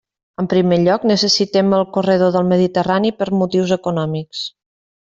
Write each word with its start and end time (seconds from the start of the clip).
En 0.43 0.45
primer 0.53 0.79
lloc, 0.83 1.05
necessitem 1.11 1.77
el 1.81 1.87
corredor 1.99 2.33
del 2.39 2.51
Mediterrani 2.55 3.15
per 3.23 3.31
motius 3.45 3.79
econòmics. 3.81 4.47